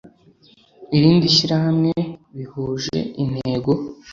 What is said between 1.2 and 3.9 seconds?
shyirahamwe bihuje intego